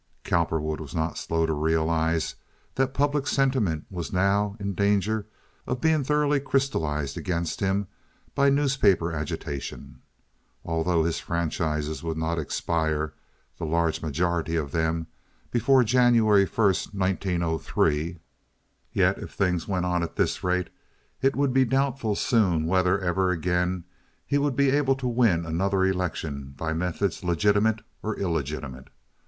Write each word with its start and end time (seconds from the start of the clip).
Cowperwood 0.23 0.79
was 0.79 0.95
not 0.95 1.15
slow 1.15 1.45
to 1.45 1.53
realize 1.53 2.33
that 2.73 2.95
public 2.95 3.27
sentiment 3.27 3.85
was 3.91 4.11
now 4.11 4.55
in 4.59 4.73
danger 4.73 5.27
of 5.67 5.79
being 5.79 6.03
thoroughly 6.03 6.39
crystallized 6.39 7.17
against 7.19 7.59
him 7.59 7.85
by 8.33 8.49
newspaper 8.49 9.11
agitation. 9.11 10.01
Although 10.65 11.03
his 11.03 11.19
franchises 11.19 12.01
would 12.01 12.17
not 12.17 12.39
expire—the 12.39 13.63
large 13.63 14.01
majority 14.01 14.55
of 14.55 14.71
them—before 14.71 15.83
January 15.83 16.45
1, 16.45 16.57
1903, 16.65 18.17
yet 18.93 19.19
if 19.19 19.29
things 19.33 19.67
went 19.67 19.85
on 19.85 20.01
at 20.01 20.15
this 20.15 20.43
rate 20.43 20.71
it 21.21 21.35
would 21.35 21.53
be 21.53 21.63
doubtful 21.63 22.15
soon 22.15 22.65
whether 22.65 22.97
ever 22.99 23.29
again 23.29 23.83
he 24.25 24.39
would 24.39 24.55
be 24.55 24.71
able 24.71 24.95
to 24.95 25.05
win 25.07 25.45
another 25.45 25.85
election 25.85 26.55
by 26.57 26.73
methods 26.73 27.23
legitimate 27.23 27.81
or 28.01 28.15
illegitimate. 28.17 28.87